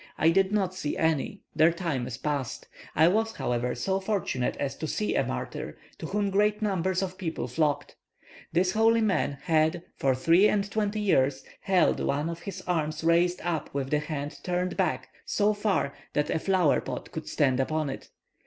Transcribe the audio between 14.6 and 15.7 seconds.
back so